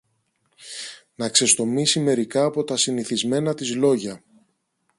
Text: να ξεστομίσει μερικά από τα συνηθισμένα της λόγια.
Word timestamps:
να 1.15 1.29
ξεστομίσει 1.29 1.99
μερικά 1.99 2.43
από 2.43 2.63
τα 2.63 2.77
συνηθισμένα 2.77 3.53
της 3.53 3.75
λόγια. 3.75 4.23